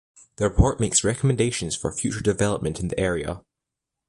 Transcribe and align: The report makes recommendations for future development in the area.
The 0.37 0.45
report 0.45 0.79
makes 0.79 1.03
recommendations 1.03 1.75
for 1.75 1.91
future 1.93 2.21
development 2.21 2.79
in 2.79 2.87
the 2.87 2.99
area. 2.99 3.43